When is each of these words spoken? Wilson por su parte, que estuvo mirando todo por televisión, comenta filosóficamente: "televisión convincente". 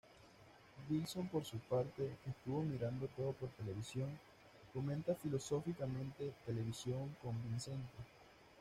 Wilson 0.89 1.27
por 1.27 1.45
su 1.45 1.59
parte, 1.59 2.17
que 2.23 2.31
estuvo 2.31 2.63
mirando 2.63 3.05
todo 3.09 3.33
por 3.33 3.49
televisión, 3.49 4.09
comenta 4.73 5.13
filosóficamente: 5.13 6.33
"televisión 6.43 7.15
convincente". 7.21 7.93